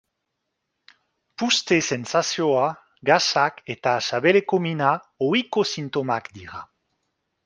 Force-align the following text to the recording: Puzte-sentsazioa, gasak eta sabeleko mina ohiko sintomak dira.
Puzte-sentsazioa, 1.41 2.63
gasak 3.09 3.61
eta 3.73 3.93
sabeleko 4.07 4.61
mina 4.65 4.89
ohiko 5.27 5.65
sintomak 5.73 6.31
dira. 6.39 6.63